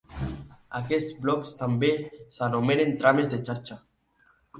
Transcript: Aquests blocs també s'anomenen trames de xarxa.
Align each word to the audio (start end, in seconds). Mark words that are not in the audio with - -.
Aquests 0.77 1.11
blocs 1.25 1.51
també 1.59 1.89
s'anomenen 2.37 2.95
trames 3.05 3.29
de 3.35 3.41
xarxa. 3.51 3.79